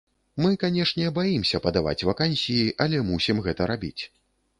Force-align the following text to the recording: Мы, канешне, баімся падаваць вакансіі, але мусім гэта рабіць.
Мы, 0.43 0.49
канешне, 0.61 1.09
баімся 1.17 1.59
падаваць 1.65 2.05
вакансіі, 2.09 2.73
але 2.87 3.03
мусім 3.11 3.43
гэта 3.49 3.69
рабіць. 3.75 3.99